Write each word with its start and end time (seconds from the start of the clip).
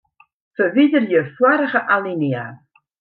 Ferwiderje 0.55 1.21
foarige 1.35 1.81
alinea. 1.95 2.45